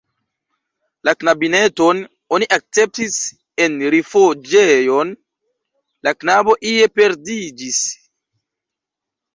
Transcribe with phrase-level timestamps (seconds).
[1.07, 1.99] La knabineton
[2.37, 3.19] oni akceptis
[3.67, 5.15] en rifuĝejon,
[6.09, 7.87] la knabo ien perdiĝis.